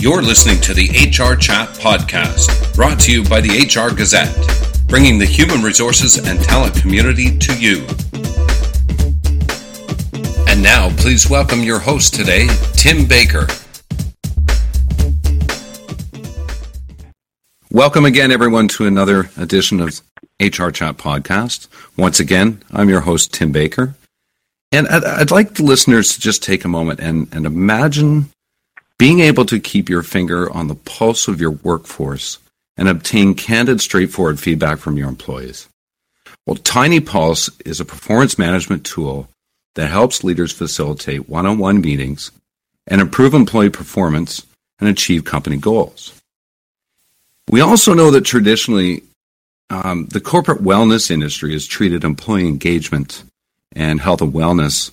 [0.00, 4.34] You're listening to the HR Chat Podcast, brought to you by the HR Gazette,
[4.88, 7.86] bringing the human resources and talent community to you.
[10.48, 13.46] And now, please welcome your host today, Tim Baker.
[17.70, 20.00] Welcome again, everyone, to another edition of
[20.40, 21.68] HR Chat Podcast.
[21.98, 23.94] Once again, I'm your host, Tim Baker.
[24.72, 28.30] And I'd, I'd like the listeners to just take a moment and, and imagine
[29.00, 32.36] being able to keep your finger on the pulse of your workforce
[32.76, 35.68] and obtain candid, straightforward feedback from your employees.
[36.44, 39.26] Well, Tiny Pulse is a performance management tool
[39.74, 42.30] that helps leaders facilitate one on one meetings
[42.86, 44.44] and improve employee performance
[44.78, 46.12] and achieve company goals.
[47.48, 49.04] We also know that traditionally,
[49.70, 53.24] um, the corporate wellness industry has treated employee engagement
[53.72, 54.90] and health and wellness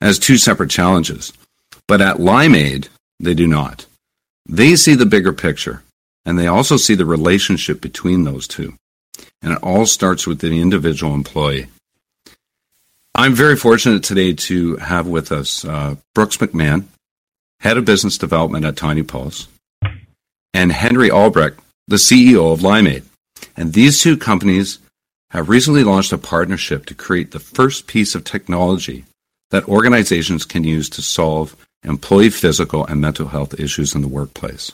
[0.00, 1.32] as two separate challenges.
[1.88, 2.86] But at Limeade,
[3.20, 3.86] they do not.
[4.46, 5.82] They see the bigger picture,
[6.24, 8.74] and they also see the relationship between those two.
[9.42, 11.66] And it all starts with the individual employee.
[13.14, 16.84] I'm very fortunate today to have with us uh, Brooks McMahon,
[17.60, 19.48] Head of Business Development at Tiny Pulse,
[20.54, 21.58] and Henry Albrecht,
[21.88, 23.04] the CEO of Limeade.
[23.56, 24.78] And these two companies
[25.30, 29.04] have recently launched a partnership to create the first piece of technology
[29.50, 34.72] that organizations can use to solve employee physical and mental health issues in the workplace.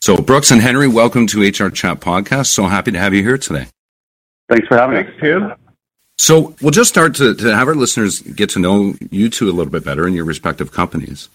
[0.00, 2.46] So, Brooks and Henry, welcome to HR Chat Podcast.
[2.46, 3.66] So happy to have you here today.
[4.48, 5.52] Thanks for having us, Tim.
[6.18, 9.52] So, we'll just start to, to have our listeners get to know you two a
[9.52, 11.28] little bit better in your respective companies.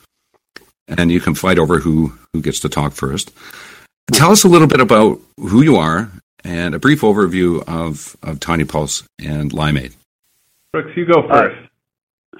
[0.87, 3.31] And you can fight over who, who gets to talk first.
[4.11, 6.11] Tell us a little bit about who you are
[6.43, 9.93] and a brief overview of, of Tiny Pulse and Limeade.
[10.73, 11.55] Brooks, you go first.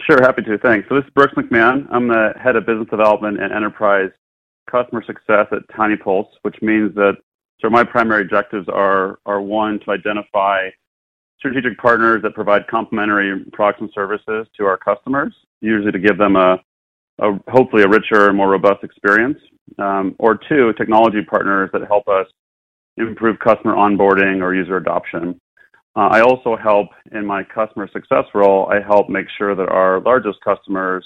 [0.06, 0.58] Sure, happy to.
[0.58, 0.90] Thanks.
[0.90, 1.88] So this is Brooks McMahon.
[1.90, 4.10] I'm the head of business development and enterprise
[4.70, 7.16] customer success at Tiny Pulse, which means that
[7.62, 10.70] so my primary objectives are are one to identify
[11.38, 16.36] strategic partners that provide complementary products and services to our customers, usually to give them
[16.36, 16.60] a,
[17.20, 19.38] a hopefully a richer and more robust experience,
[19.80, 22.28] um, or two technology partners that help us
[22.98, 25.40] improve customer onboarding or user adoption.
[25.96, 28.68] Uh, I also help in my customer success role.
[28.72, 31.06] I help make sure that our largest customers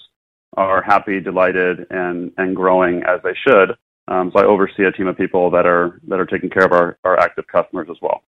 [0.56, 3.72] are happy, delighted, and and growing as they should.
[4.08, 6.72] Um, so I oversee a team of people that are that are taking care of
[6.72, 8.24] our, our active customers as well.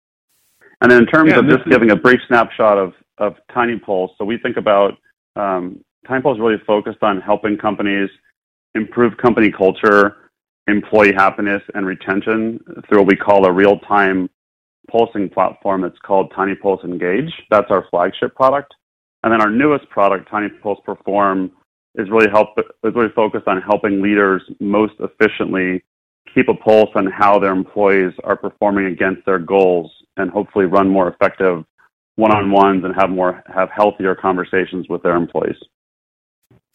[0.82, 1.72] And then in terms yeah, of just is...
[1.72, 4.98] giving a brief snapshot of of Tiny Pulse, so we think about
[5.36, 8.10] um, Tiny Pulse really focused on helping companies
[8.76, 10.32] improve company culture,
[10.68, 14.30] employee happiness, and retention through what we call a real time
[14.90, 17.32] pulsing platform It's called Tiny Pulse Engage.
[17.50, 18.74] That's our flagship product.
[19.24, 21.52] And then our newest product, Tiny Pulse Perform,
[21.96, 25.84] is really help is really focused on helping leaders most efficiently
[26.34, 30.90] keep a pulse on how their employees are performing against their goals and hopefully run
[30.90, 31.64] more effective
[32.18, 35.58] one-on-ones and have more have healthier conversations with their employees.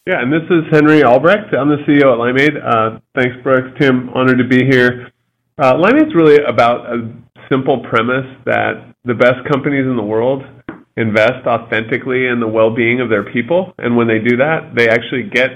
[0.07, 1.55] Yeah, and this is Henry Albrecht.
[1.55, 2.57] I'm the CEO at Limeade.
[2.63, 3.69] Uh, thanks, Brooks.
[3.79, 5.13] Tim, honored to be here.
[5.59, 7.13] Uh, Limeade's really about a
[7.51, 10.43] simple premise that the best companies in the world
[10.97, 15.29] invest authentically in the well-being of their people, and when they do that, they actually
[15.33, 15.51] get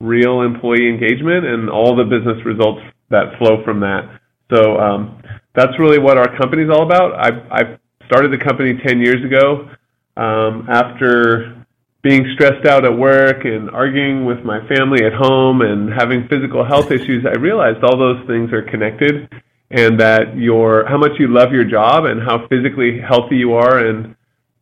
[0.00, 4.20] real employee engagement and all the business results that flow from that.
[4.52, 5.22] So um,
[5.54, 7.14] that's really what our company is all about.
[7.14, 9.68] I, I started the company 10 years ago
[10.16, 11.66] um, after
[12.02, 16.64] being stressed out at work and arguing with my family at home and having physical
[16.64, 17.26] health issues.
[17.26, 19.28] I realized all those things are connected
[19.70, 23.78] and that your how much you love your job and how physically healthy you are
[23.78, 24.14] and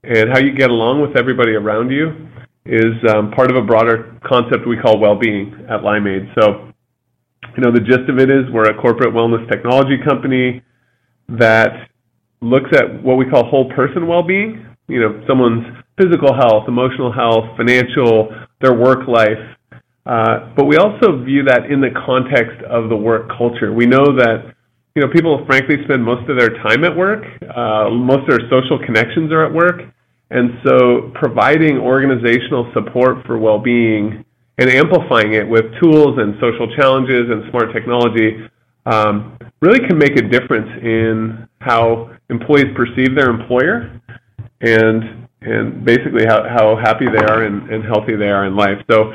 [0.02, 2.28] and how you get along with everybody around you
[2.64, 6.32] is um, part of a broader concept we call well-being at Limeade.
[6.38, 6.72] So,
[7.56, 10.62] you know, the gist of it is we're a corporate wellness technology company
[11.28, 11.90] that
[12.40, 14.66] looks at what we call whole person well-being.
[14.88, 15.64] You know, someone's
[16.00, 18.28] physical health, emotional health, financial,
[18.60, 19.38] their work life.
[20.04, 23.72] Uh, but we also view that in the context of the work culture.
[23.72, 24.54] We know that
[24.96, 27.22] you know, people frankly spend most of their time at work.
[27.54, 29.82] Uh, most of their social connections are at work.
[30.30, 34.24] And so providing organizational support for well-being
[34.58, 38.48] and amplifying it with tools and social challenges and smart technology
[38.86, 44.00] um, really can make a difference in how employees perceive their employer
[44.62, 48.78] and and basically how, how happy they are and, and healthy they are in life.
[48.90, 49.12] So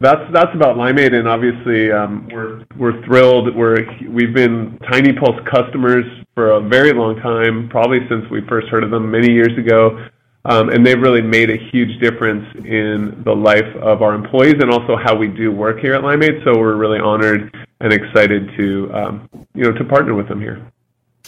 [0.00, 3.54] that's that's about Limeade, and obviously um, we're we're thrilled.
[3.54, 6.04] We're we've been Tiny Pulse customers
[6.34, 10.08] for a very long time, probably since we first heard of them many years ago,
[10.44, 14.70] um, and they've really made a huge difference in the life of our employees and
[14.70, 16.42] also how we do work here at Limeade.
[16.44, 20.66] So we're really honored and excited to um, you know to partner with them here.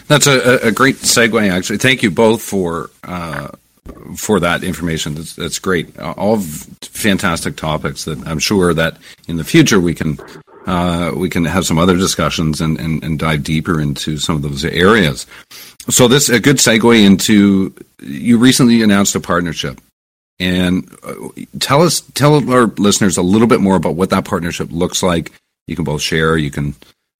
[0.08, 1.78] That's a, a, great segue, actually.
[1.78, 3.48] Thank you both for uh,
[4.16, 5.14] for that information.
[5.14, 5.98] That's, that's great.
[5.98, 6.38] All
[6.82, 8.98] fantastic topics that I'm sure that
[9.28, 10.18] in the future we can
[10.66, 14.42] uh, we can have some other discussions and, and, and, dive deeper into some of
[14.42, 15.24] those areas.
[15.88, 19.80] So this a good segue into you recently announced a partnership,
[20.40, 21.28] and uh,
[21.60, 25.30] tell us tell our listeners a little bit more about what that partnership looks like.
[25.68, 26.36] You can both share.
[26.36, 26.74] You can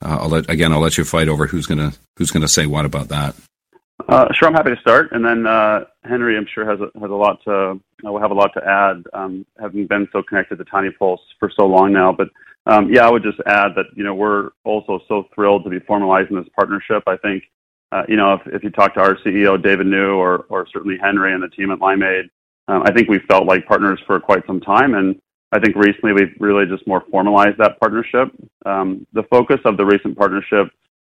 [0.04, 2.84] uh, I'll let again I'll let you fight over who's gonna who's gonna say what
[2.84, 3.36] about that.
[4.08, 7.10] Uh, sure, I'm happy to start, and then uh, Henry, I'm sure has a, has
[7.10, 10.64] a lot to will have a lot to add, um, having been so connected to
[10.64, 12.12] Tiny Pulse for so long now.
[12.12, 12.28] But
[12.66, 15.80] um, yeah, I would just add that you know we're also so thrilled to be
[15.80, 17.02] formalizing this partnership.
[17.08, 17.44] I think
[17.90, 20.98] uh, you know if, if you talk to our CEO David Niu or or certainly
[21.02, 22.30] Henry and the team at Limeade,
[22.68, 25.20] um, I think we've felt like partners for quite some time, and
[25.50, 28.28] I think recently we've really just more formalized that partnership.
[28.64, 30.68] The focus of the recent partnership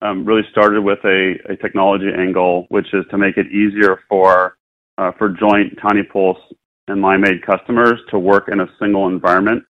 [0.02, 4.58] um, really started with a, a, technology angle, which is to make it easier for
[4.98, 6.40] uh, for joint Tiny Pulse
[6.88, 9.64] and Limeade customers to work in a single environment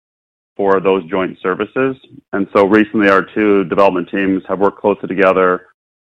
[0.55, 1.95] for those joint services.
[2.33, 5.67] And so recently, our two development teams have worked closely together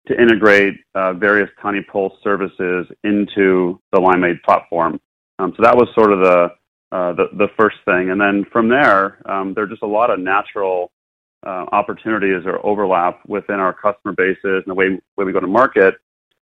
[0.06, 5.00] to integrate uh, various Tiny Pulse services into the Limeade platform.
[5.38, 6.48] Um, so that was sort of the,
[6.92, 10.10] uh, the, the first thing, and then from there, um, there are just a lot
[10.10, 10.92] of natural
[11.50, 15.96] opportunities or overlap within our customer bases and the way, we go to market.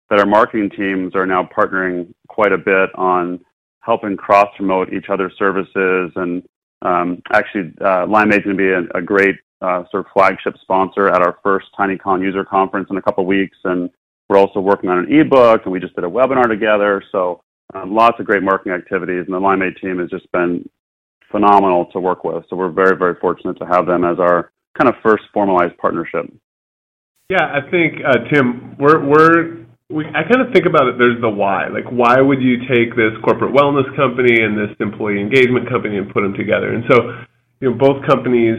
[0.09, 3.41] That our marketing teams are now partnering quite a bit on
[3.81, 6.43] helping cross promote each other's services and
[6.83, 11.09] um, actually, uh, Limeade is going to be a, great uh, sort of flagship sponsor
[11.09, 13.91] at our first TinyCon user conference in a couple of weeks, and
[14.29, 17.03] we're also working on an ebook, and we just did a webinar together.
[17.13, 17.41] So
[17.75, 20.69] um, lots of great marketing activities, and the Limeade team has just been
[21.31, 22.45] phenomenal to work with.
[22.49, 26.27] So we're very, very fortunate to have them as our kind of first formalized partnership.
[27.29, 30.99] Yeah, I think uh, Tim, we're we're we, I kind of think about it.
[30.99, 31.69] There's the why.
[31.69, 36.13] Like, why would you take this corporate wellness company and this employee engagement company and
[36.13, 36.75] put them together?
[36.75, 37.23] And so,
[37.61, 38.59] you know, both companies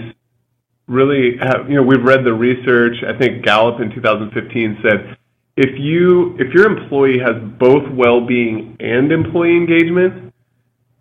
[0.87, 1.69] really have.
[1.69, 2.95] You know, we've read the research.
[3.03, 5.17] I think Gallup in 2015 said
[5.57, 10.26] if you if your employee has both well-being and employee engagement,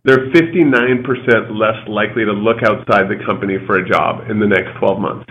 [0.06, 4.78] they're 59% less likely to look outside the company for a job in the next
[4.78, 5.26] 12 months.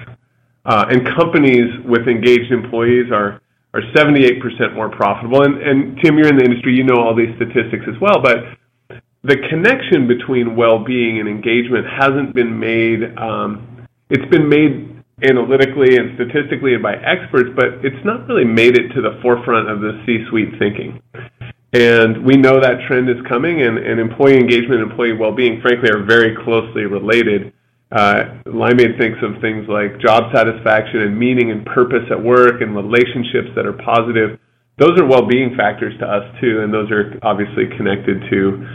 [0.66, 3.42] Uh, and companies with engaged employees are
[3.74, 4.40] are 78%
[4.74, 5.44] more profitable.
[5.44, 8.56] And, and Tim, you're in the industry, you know all these statistics as well, but
[9.24, 13.04] the connection between well-being and engagement hasn't been made.
[13.18, 18.78] Um, it's been made analytically and statistically and by experts, but it's not really made
[18.78, 21.02] it to the forefront of the C-suite thinking.
[21.76, 26.06] And we know that trend is coming, and, employee engagement and employee well-being, frankly, are
[26.06, 27.52] very closely related.
[27.92, 32.78] Uh, Limeade thinks of things like job satisfaction and meaning and purpose at work and
[32.78, 34.40] relationships that are positive.
[34.80, 38.72] Those are well-being factors to us too, and those are obviously connected to,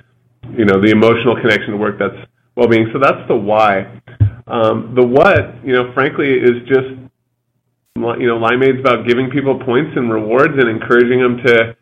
[0.52, 1.98] you know, the emotional connection to work.
[1.98, 2.20] That's
[2.54, 2.90] well-being.
[2.92, 3.96] So that's the why.
[4.46, 7.00] Um, the what, you know, frankly, is just,
[7.96, 11.79] you know, Limeade's about giving people points and rewards and encouraging them to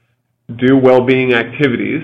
[0.57, 2.03] do well-being activities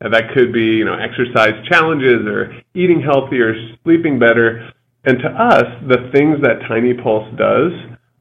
[0.00, 4.72] that could be, you know, exercise challenges or eating healthier, sleeping better.
[5.04, 7.72] And to us, the things that Tiny Pulse does,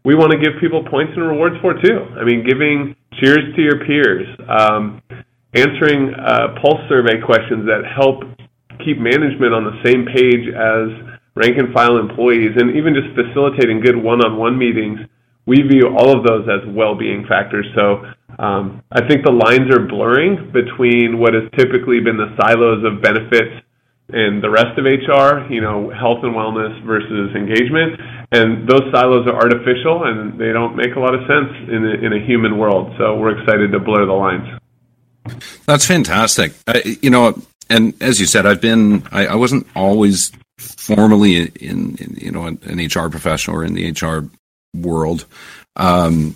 [0.05, 2.05] we want to give people points and rewards for too.
[2.19, 5.01] I mean, giving cheers to your peers, um,
[5.53, 8.23] answering uh, pulse survey questions that help
[8.83, 10.91] keep management on the same page as
[11.35, 14.99] rank and file employees, and even just facilitating good one-on-one meetings.
[15.45, 17.65] We view all of those as well-being factors.
[17.75, 18.05] So
[18.39, 23.63] I think the lines are blurring between what has typically been the silos of benefits
[24.09, 27.99] and the rest of HR, you know, health and wellness versus engagement.
[28.31, 32.05] And those silos are artificial and they don't make a lot of sense in a,
[32.05, 32.93] in a human world.
[32.97, 34.59] So we're excited to blur the lines.
[35.65, 36.53] That's fantastic.
[36.67, 41.95] Uh, you know, and as you said, I've been, I, I wasn't always formally in,
[41.95, 44.29] in, you know, an, an, HR professional or in the HR
[44.75, 45.25] world.
[45.75, 46.35] Um,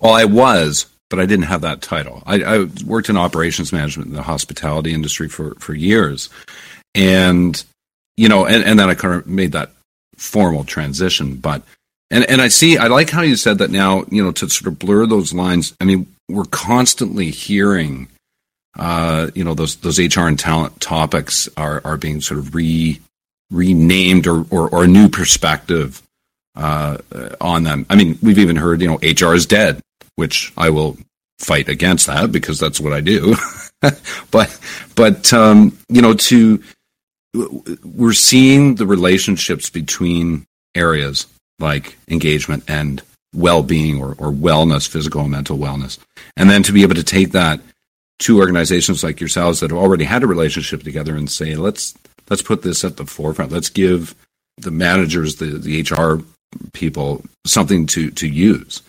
[0.00, 2.22] well, I was, but I didn't have that title.
[2.26, 6.28] I, I, worked in operations management in the hospitality industry for, for years.
[6.94, 7.62] And,
[8.16, 9.70] you know, and, and then I kind of made that
[10.16, 11.36] formal transition.
[11.36, 11.62] But,
[12.10, 14.72] and, and I see, I like how you said that now, you know, to sort
[14.72, 15.74] of blur those lines.
[15.80, 18.08] I mean, we're constantly hearing,
[18.78, 23.00] uh, you know, those, those HR and talent topics are, are being sort of re,
[23.50, 26.02] renamed or, or, or a new perspective
[26.54, 26.98] uh,
[27.40, 27.86] on them.
[27.88, 29.80] I mean, we've even heard, you know, HR is dead
[30.18, 30.96] which I will
[31.38, 33.36] fight against that because that's what I do.
[34.32, 34.60] but
[34.96, 36.60] but um, you know, to
[37.84, 40.44] we're seeing the relationships between
[40.74, 41.26] areas
[41.60, 43.00] like engagement and
[43.32, 45.98] well-being or, or wellness, physical and mental wellness.
[46.36, 47.60] And then to be able to take that
[48.20, 51.94] to organizations like yourselves that have already had a relationship together and say, let's
[52.28, 53.52] let's put this at the forefront.
[53.52, 54.16] Let's give
[54.56, 56.24] the managers, the, the HR
[56.72, 58.82] people something to to use.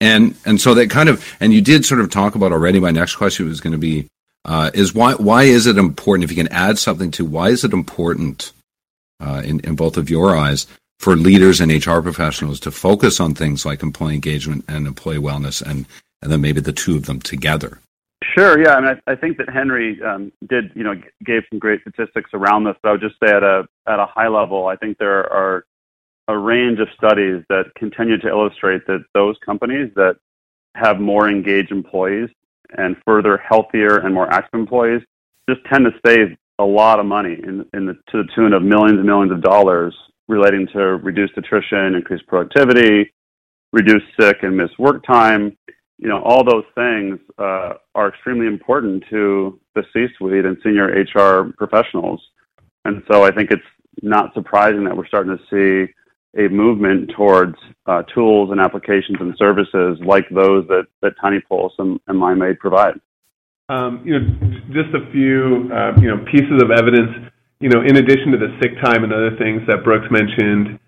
[0.00, 2.80] And and so that kind of and you did sort of talk about already.
[2.80, 4.08] My next question was going to be
[4.44, 6.24] uh, is why why is it important?
[6.24, 8.52] If you can add something to why is it important
[9.20, 10.66] uh, in in both of your eyes
[10.98, 15.62] for leaders and HR professionals to focus on things like employee engagement and employee wellness,
[15.62, 15.86] and
[16.22, 17.78] and then maybe the two of them together.
[18.36, 18.60] Sure.
[18.60, 18.74] Yeah.
[18.74, 22.30] I mean, I, I think that Henry um, did, you know, gave some great statistics
[22.32, 22.74] around this.
[22.82, 25.64] But I would just say at a at a high level, I think there are
[26.28, 30.16] a range of studies that continue to illustrate that those companies that
[30.74, 32.28] have more engaged employees
[32.76, 35.02] and further healthier and more active employees
[35.48, 38.62] just tend to save a lot of money in, in the, to the tune of
[38.62, 39.94] millions and millions of dollars
[40.28, 43.12] relating to reduced attrition, increased productivity,
[43.72, 45.56] reduced sick and missed work time.
[45.98, 51.52] You know, all those things uh, are extremely important to the C-suite and senior HR
[51.56, 52.20] professionals.
[52.84, 53.62] And so I think it's
[54.02, 55.44] not surprising that we're starting to
[55.86, 55.92] see
[56.36, 61.72] a movement towards uh, tools and applications and services like those that, that Tiny Pulse
[61.78, 62.94] and, and Limeade provide.
[63.68, 64.26] Um, you know,
[64.72, 67.30] just a few uh, you know pieces of evidence.
[67.60, 70.78] You know, in addition to the sick time and other things that Brooks mentioned,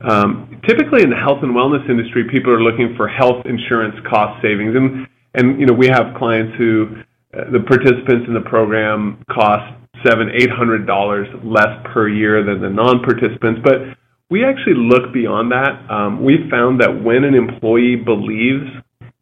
[0.00, 4.42] um, typically in the health and wellness industry, people are looking for health insurance cost
[4.42, 6.96] savings, and and you know we have clients who
[7.34, 9.62] uh, the participants in the program cost
[10.04, 13.94] seven, eight hundred dollars less per year than the non-participants, but
[14.30, 15.90] we actually look beyond that.
[15.90, 18.70] Um, we found that when an employee believes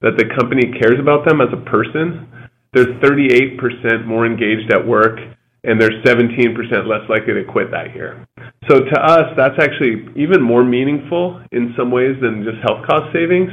[0.00, 2.28] that the company cares about them as a person,
[2.72, 5.18] they're 38% more engaged at work
[5.64, 6.56] and they're 17%
[6.86, 8.26] less likely to quit that year.
[8.68, 13.12] So to us, that's actually even more meaningful in some ways than just health cost
[13.12, 13.50] savings.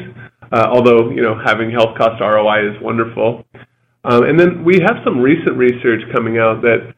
[0.51, 3.45] Uh, although you know having health cost ROI is wonderful.
[4.03, 6.95] Um, and then we have some recent research coming out that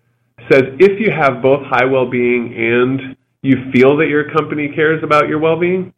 [0.49, 5.27] says if you have both high well-being and you feel that your company cares about
[5.27, 5.93] your well-being,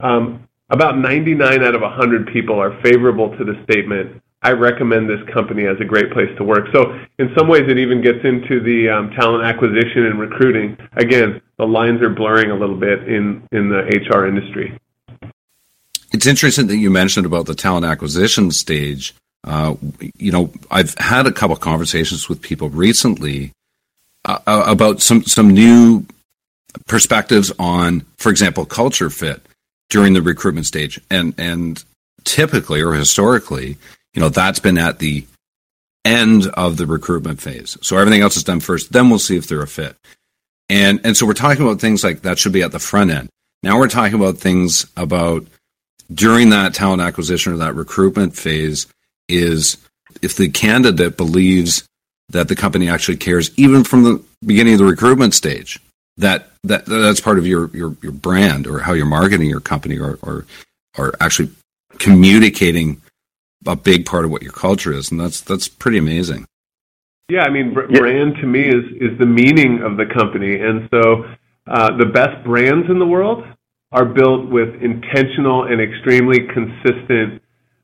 [0.00, 5.20] um, about 99 out of 100 people are favorable to the statement, I recommend this
[5.34, 6.68] company as a great place to work.
[6.72, 10.78] So in some ways, it even gets into the um, talent acquisition and recruiting.
[10.94, 14.78] Again, the lines are blurring a little bit in, in the HR industry.
[16.12, 19.14] It's interesting that you mentioned about the talent acquisition stage.
[19.44, 19.74] Uh,
[20.16, 23.52] you know, I've had a couple conversations with people recently
[24.24, 26.04] uh, about some some new
[26.86, 29.42] perspectives on, for example, culture fit
[29.88, 31.00] during the recruitment stage.
[31.10, 31.82] And and
[32.24, 33.76] typically or historically,
[34.14, 35.26] you know, that's been at the
[36.04, 37.76] end of the recruitment phase.
[37.82, 39.96] So everything else is done first, then we'll see if they're a fit.
[40.68, 43.28] And and so we're talking about things like that should be at the front end.
[43.62, 45.46] Now we're talking about things about
[46.12, 48.86] during that talent acquisition or that recruitment phase
[49.28, 49.76] is
[50.22, 51.84] if the candidate believes
[52.30, 55.80] that the company actually cares even from the beginning of the recruitment stage
[56.20, 59.98] that that that's part of your your, your brand or how you're marketing your company
[59.98, 60.46] or, or
[60.96, 61.50] or actually
[61.98, 63.00] communicating
[63.66, 66.46] a big part of what your culture is, and that's that's pretty amazing.
[67.28, 71.24] Yeah, I mean, brand to me is is the meaning of the company, and so
[71.66, 73.44] uh, the best brands in the world
[73.92, 77.39] are built with intentional and extremely consistent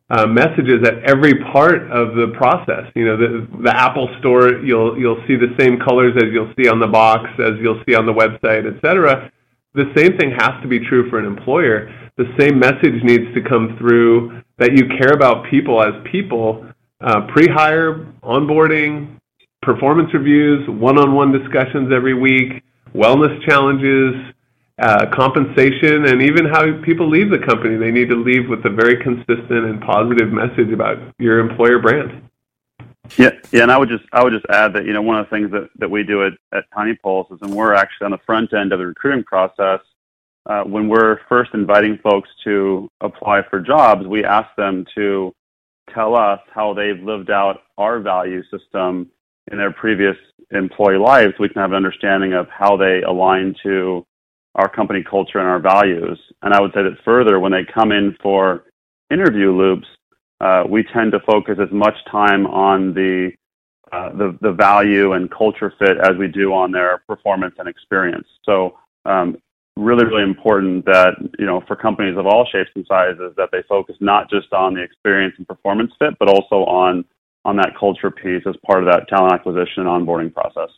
[0.09, 2.91] uh, messages at every part of the process.
[2.95, 6.69] You know, the, the Apple Store, you'll you'll see the same colors as you'll see
[6.69, 9.31] on the box, as you'll see on the website, etc.
[9.75, 11.93] The same thing has to be true for an employer.
[12.17, 16.67] The same message needs to come through that you care about people as people,
[17.01, 19.19] uh, pre-hire, onboarding,
[19.61, 22.63] performance reviews, one-on-one discussions every week,
[22.95, 24.15] wellness challenges,
[24.79, 27.77] uh, compensation, and even how people leave the company.
[27.77, 32.23] They need to leave with a very consistent and positive message about your employer brand.
[33.17, 35.27] Yeah, yeah, and I would just I would just add that you know one of
[35.27, 38.11] the things that, that we do at, at Tiny Pulse is, and we're actually on
[38.11, 39.81] the front end of the recruiting process.
[40.45, 45.35] Uh, when we're first inviting folks to apply for jobs, we ask them to
[45.93, 49.11] tell us how they've lived out our value system
[49.51, 50.17] in their previous
[50.51, 51.35] employee lives.
[51.39, 54.07] We can have an understanding of how they align to
[54.57, 56.19] our company culture and our values.
[56.43, 58.65] And I would say that further, when they come in for
[59.11, 59.87] interview loops,
[60.41, 63.31] uh, we tend to focus as much time on the,
[63.93, 68.27] uh, the, the value and culture fit as we do on their performance and experience.
[68.45, 69.39] So, um,
[69.77, 73.63] really, really important that you know for companies of all shapes and sizes that they
[73.69, 77.05] focus not just on the experience and performance fit, but also on
[77.45, 80.71] on that culture piece as part of that talent acquisition and onboarding process.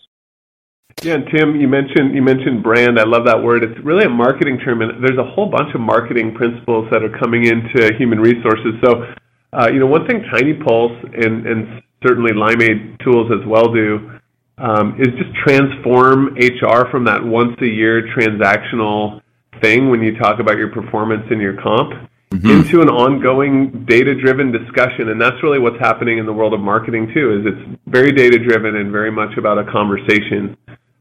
[1.02, 2.98] Yeah, and Tim, you mentioned you mentioned brand.
[2.98, 3.62] I love that word.
[3.62, 7.18] It's really a marketing term, and there's a whole bunch of marketing principles that are
[7.18, 8.74] coming into human resources.
[8.84, 9.04] So,
[9.52, 14.10] uh, you know, one thing Tiny Pulse and, and certainly Limeade tools as well do
[14.58, 19.20] um, is just transform HR from that once a year transactional
[19.60, 21.92] thing when you talk about your performance and your comp
[22.30, 22.50] mm-hmm.
[22.50, 25.10] into an ongoing data driven discussion.
[25.10, 28.38] And that's really what's happening in the world of marketing too, is it's very data
[28.38, 30.56] driven and very much about a conversation.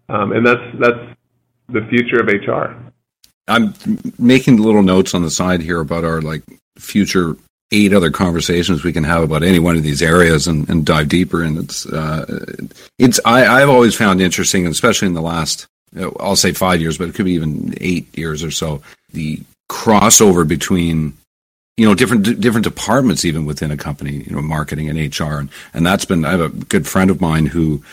[0.10, 1.18] Um, and that's, that's
[1.70, 2.76] the future of HR.
[3.48, 3.74] I'm
[4.20, 6.44] making little notes on the side here about our like
[6.78, 7.36] future
[7.72, 11.10] eight other conversations we can have about any one of these areas and, and dive
[11.10, 11.44] deeper.
[11.44, 12.46] And it's uh,
[12.98, 15.68] it's I, I've always found interesting, especially in the last
[16.20, 18.82] I'll say five years, but it could be even eight years or so.
[19.14, 21.14] The crossover between
[21.78, 25.50] you know different different departments even within a company, you know, marketing and HR, and
[25.74, 27.84] and that's been I have a good friend of mine who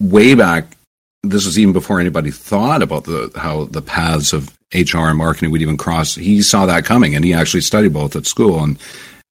[0.00, 0.76] way back
[1.22, 5.50] this was even before anybody thought about the how the paths of HR and marketing
[5.50, 6.14] would even cross.
[6.14, 8.78] He saw that coming, and he actually studied both at school and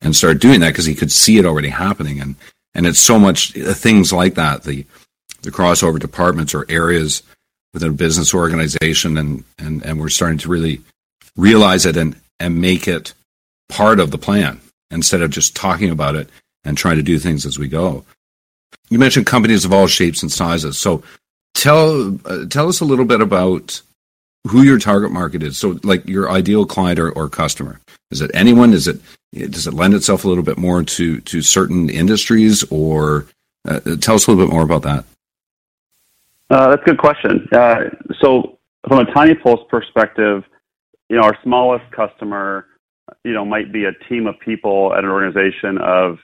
[0.01, 2.21] and started doing that because he could see it already happening.
[2.21, 2.35] And
[2.75, 4.85] and it's so much uh, things like that the
[5.41, 7.23] the crossover departments or areas
[7.73, 10.81] within a business organization, and and and we're starting to really
[11.35, 13.13] realize it and and make it
[13.67, 16.29] part of the plan instead of just talking about it
[16.63, 18.03] and trying to do things as we go.
[18.89, 21.03] You mentioned companies of all shapes and sizes, so
[21.59, 23.81] tell uh, tell us a little bit about
[24.47, 25.57] who your target market is.
[25.57, 27.79] So, like your ideal client or, or customer.
[28.11, 28.73] Is it anyone?
[28.73, 28.99] Is it
[29.33, 33.27] does it lend itself a little bit more to to certain industries, or
[33.67, 35.05] uh, tell us a little bit more about that?
[36.49, 37.47] Uh, that's a good question.
[37.51, 37.75] Uh,
[38.21, 40.43] so, from a Tiny Pulse perspective,
[41.09, 42.65] you know, our smallest customer,
[43.23, 46.17] you know, might be a team of people at an organization of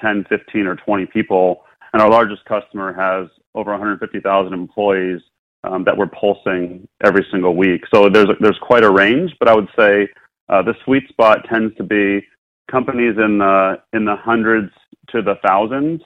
[0.00, 5.20] 10, 15, or 20 people, and our largest customer has over 150,000 employees
[5.64, 7.82] um, that we're pulsing every single week.
[7.92, 10.08] So there's there's quite a range, but I would say
[10.48, 12.26] uh, the sweet spot tends to be
[12.70, 14.72] companies in the in the hundreds
[15.10, 16.00] to the thousands,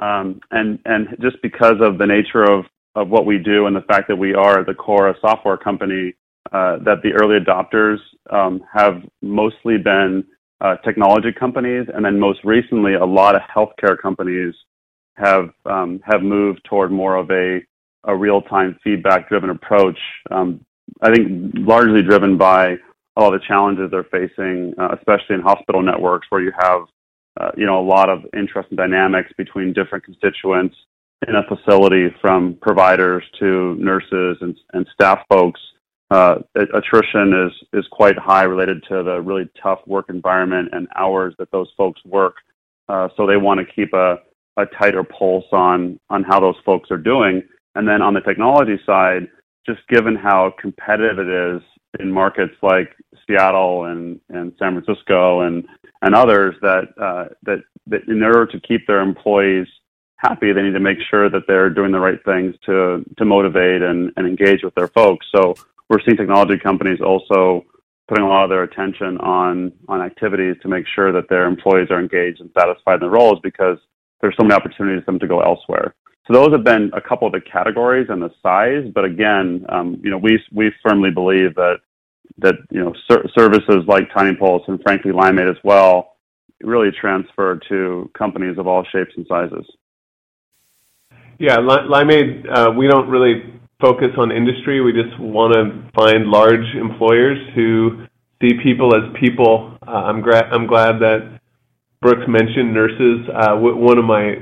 [0.00, 3.82] um, and and just because of the nature of of what we do and the
[3.82, 6.14] fact that we are at the core a software company,
[6.52, 7.98] uh, that the early adopters
[8.30, 10.24] um, have mostly been
[10.60, 14.54] uh, technology companies, and then most recently, a lot of healthcare companies
[15.18, 17.60] have um, have moved toward more of a
[18.14, 19.98] real-time feedback-driven approach.
[20.30, 20.64] Um,
[21.02, 22.76] I think largely driven by
[23.16, 26.82] all the challenges they're facing, uh, especially in hospital networks where you have,
[27.38, 30.76] uh, you know, a lot of interesting dynamics between different constituents
[31.26, 35.60] in a facility, from providers to nurses and, and staff folks.
[36.10, 36.36] Uh,
[36.74, 41.50] attrition is is quite high related to the really tough work environment and hours that
[41.50, 42.36] those folks work.
[42.88, 44.16] So they want to keep a,
[44.58, 47.42] a tighter pulse on on how those folks are doing.
[47.74, 49.28] And then on the technology side,
[49.64, 51.62] just given how competitive it is
[52.00, 54.20] in markets like Seattle and,
[54.58, 55.64] San Francisco and,
[56.14, 59.66] others, that, uh, that, that in order to keep their employees
[60.16, 63.82] happy, they need to make sure that they're doing the right things to, to motivate
[63.82, 65.26] and, and engage with their folks.
[65.34, 65.54] So
[65.88, 67.64] we're seeing technology companies also
[68.08, 71.90] putting a lot of their attention on, on activities to make sure that their employees
[71.90, 73.78] are engaged and satisfied in their roles because
[74.20, 75.94] there's so many opportunities for them to go elsewhere.
[76.26, 78.90] So those have been a couple of the categories and the size.
[78.94, 81.76] But again, um, you know, we we firmly believe that
[82.38, 86.16] that you know ser- services like Tiny Pulse and frankly Limeade as well
[86.60, 89.64] really transfer to companies of all shapes and sizes.
[91.38, 94.80] Yeah, Limeade, uh, we don't really focus on industry.
[94.80, 98.06] We just want to find large employers who
[98.42, 99.78] see people as people.
[99.86, 101.37] Uh, I'm, gra- I'm glad that
[102.00, 103.28] Brooks mentioned nurses.
[103.34, 104.36] Uh, w- one of my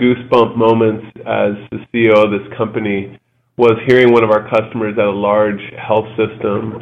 [0.00, 3.18] goosebump moments as the CEO of this company
[3.56, 6.78] was hearing one of our customers at a large health system.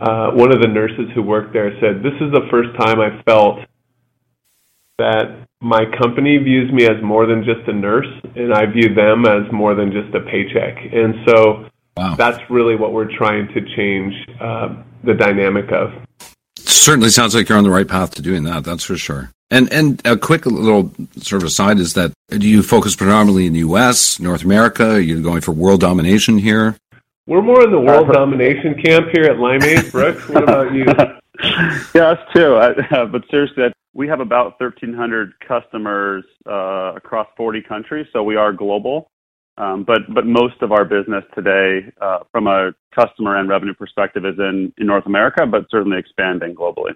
[0.00, 3.22] Uh, one of the nurses who worked there said, This is the first time I
[3.22, 3.60] felt
[4.98, 9.24] that my company views me as more than just a nurse, and I view them
[9.24, 10.76] as more than just a paycheck.
[10.92, 12.14] And so wow.
[12.16, 15.90] that's really what we're trying to change uh, the dynamic of.
[16.58, 19.30] Certainly sounds like you're on the right path to doing that, that's for sure.
[19.50, 23.52] And and a quick little sort of aside is that do you focus predominantly in
[23.52, 24.94] the U.S., North America?
[24.94, 26.76] Are you going for world domination here?
[27.26, 29.90] We're more in the world uh, domination camp here at Limeade.
[29.92, 30.84] Brooks, what about you?
[31.94, 32.54] yeah, us too.
[32.56, 38.52] Uh, but seriously, we have about 1,300 customers uh, across 40 countries, so we are
[38.52, 39.10] global.
[39.58, 44.26] Um, but but most of our business today, uh, from a customer and revenue perspective,
[44.26, 46.94] is in, in North America, but certainly expanding globally.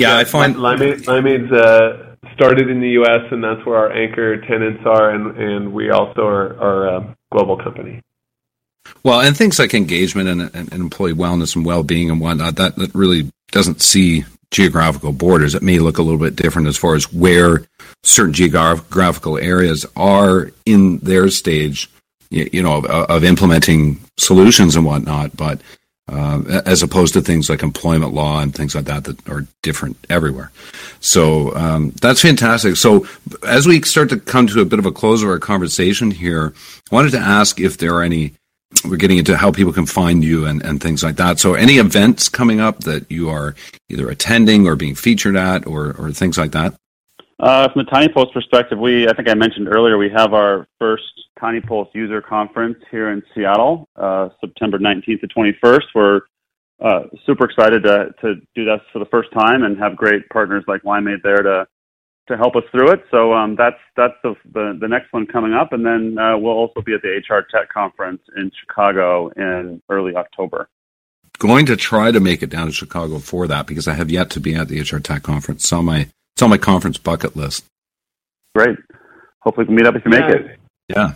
[0.00, 3.30] Yeah, I find Limeade, Limeade's uh, started in the U.S.
[3.30, 7.58] and that's where our anchor tenants are, and, and we also are, are a global
[7.62, 8.00] company.
[9.02, 12.94] Well, and things like engagement and, and, employee wellness and well-being and whatnot, that, that
[12.94, 15.54] really doesn't see geographical borders.
[15.54, 17.66] It may look a little bit different as far as where
[18.02, 21.90] certain geographical areas are in their stage,
[22.30, 25.36] you know, of, of implementing solutions and whatnot.
[25.36, 25.60] But
[26.10, 29.96] uh, as opposed to things like employment law and things like that that are different
[30.08, 30.50] everywhere.
[31.00, 32.76] So um, that's fantastic.
[32.76, 33.06] So
[33.46, 36.52] as we start to come to a bit of a close of our conversation here,
[36.90, 38.34] I wanted to ask if there are any.
[38.84, 41.40] We're getting into how people can find you and, and things like that.
[41.40, 43.56] So, any events coming up that you are
[43.88, 46.76] either attending or being featured at, or, or things like that?
[47.40, 50.68] Uh, from the Tiny Pulse perspective, we I think I mentioned earlier we have our
[50.78, 55.84] first Tiny Pulse user conference here in Seattle, uh, September 19th to 21st.
[55.94, 56.20] We're
[56.80, 60.64] uh, super excited to to do this for the first time and have great partners
[60.66, 61.66] like Limeade there to
[62.28, 63.04] to help us through it.
[63.10, 66.54] So um, that's that's the, the, the next one coming up, and then uh, we'll
[66.54, 70.68] also be at the HR Tech conference in Chicago in early October.
[71.38, 74.30] Going to try to make it down to Chicago for that because I have yet
[74.30, 75.64] to be at the HR Tech conference.
[75.64, 77.64] It's on my it's on my conference bucket list.
[78.54, 78.78] Great.
[79.40, 80.26] Hopefully, we can meet up if you yeah.
[80.26, 80.60] make it.
[80.88, 81.14] Yeah.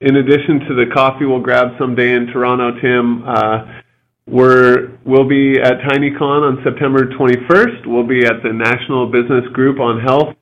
[0.00, 3.82] In addition to the coffee we'll grab someday in Toronto, Tim, uh,
[4.26, 7.86] we're, we'll be at TinyCon on September 21st.
[7.86, 10.34] We'll be at the National Business Group on Health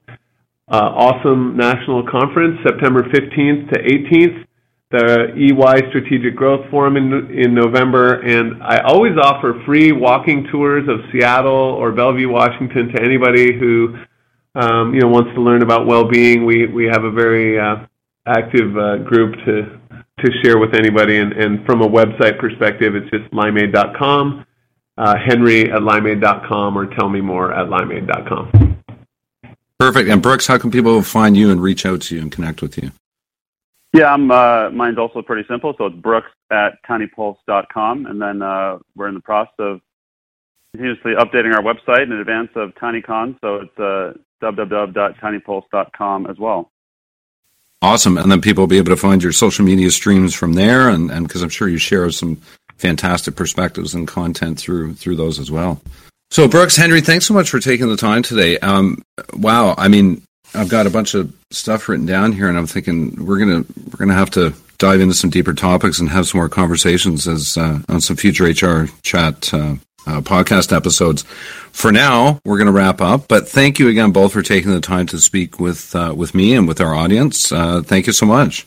[0.71, 4.45] uh, awesome national conference, September 15th to 18th,
[4.91, 10.89] the EY Strategic Growth Forum in, in November, and I always offer free walking tours
[10.89, 13.97] of Seattle or Bellevue, Washington to anybody who
[14.55, 16.45] um, you know wants to learn about well-being.
[16.45, 17.87] We we have a very uh,
[18.29, 19.79] active uh, group to
[20.21, 21.19] to share with anybody.
[21.19, 24.45] And, and from a website perspective, it's just limeade.com,
[24.97, 28.83] uh, Henry at limeade.com, or tell me more at limeade.com.
[29.79, 30.11] Perfect.
[30.11, 32.77] And Brooks, how can people find you and reach out to you and connect with
[32.83, 32.91] you?
[33.93, 35.75] Yeah, I'm, uh, mine's also pretty simple.
[35.79, 38.07] So it's brooks at tinypulse.com.
[38.07, 39.81] And then uh, we're in the process of
[40.73, 43.39] continuously updating our website in advance of TinyCon.
[43.41, 44.13] So it's uh,
[44.43, 46.71] www.tinypulse.com as well.
[47.81, 48.19] Awesome.
[48.19, 50.89] And then people will be able to find your social media streams from there.
[50.89, 52.41] And because I'm sure you share some
[52.77, 55.81] fantastic perspectives and content through through those as well.
[56.31, 58.59] So, Brooks, Henry, thanks so much for taking the time today.
[58.59, 60.23] Um, wow, I mean,
[60.55, 63.99] I've got a bunch of stuff written down here, and I'm thinking we're gonna we're
[63.99, 67.81] gonna have to dive into some deeper topics and have some more conversations as uh,
[67.89, 69.75] on some future HR chat uh,
[70.09, 71.23] uh, podcast episodes.
[71.73, 73.29] For now, we're going to wrap up.
[73.29, 76.55] But thank you again both for taking the time to speak with uh, with me
[76.55, 77.53] and with our audience.
[77.53, 78.67] Uh, thank you so much.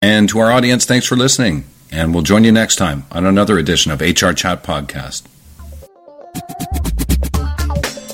[0.00, 1.64] And to our audience, thanks for listening.
[1.92, 5.22] And we'll join you next time on another edition of HR Chat Podcast.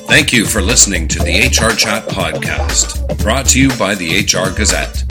[0.09, 4.55] Thank you for listening to the HR Chat Podcast, brought to you by the HR
[4.57, 5.05] Gazette.